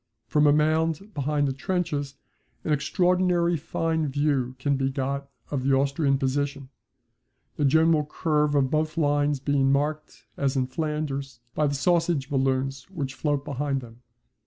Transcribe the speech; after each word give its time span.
From 0.25 0.47
a 0.47 0.51
mound 0.51 1.13
behind 1.13 1.47
the 1.47 1.53
trenches 1.53 2.15
an 2.63 2.73
extraordinary 2.73 3.55
fine 3.55 4.07
view 4.07 4.55
can 4.57 4.75
be 4.75 4.89
got 4.89 5.29
of 5.51 5.61
the 5.63 5.75
Austrian 5.75 6.17
position, 6.17 6.69
the 7.55 7.65
general 7.65 8.03
curve 8.07 8.55
of 8.55 8.71
both 8.71 8.97
lines 8.97 9.39
being 9.39 9.71
marked, 9.71 10.25
as 10.37 10.55
in 10.55 10.65
Flanders, 10.65 11.39
by 11.53 11.67
the 11.67 11.75
sausage 11.75 12.31
balloons 12.31 12.89
which 12.89 13.13
float 13.13 13.45
behind 13.45 13.81
them. 13.81 14.01